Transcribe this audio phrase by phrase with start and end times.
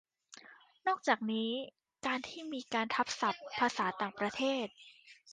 [0.87, 1.49] นอกจากนี้
[2.05, 4.65] การที่มีการทับศัพท์ภาษาต่างประเทศ